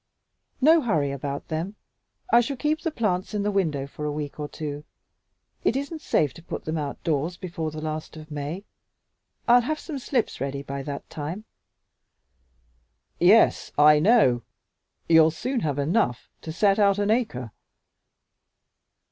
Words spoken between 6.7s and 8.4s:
outdoors before the last of